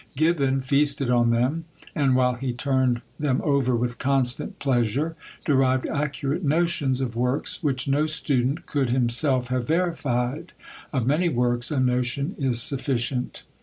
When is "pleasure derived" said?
4.57-5.85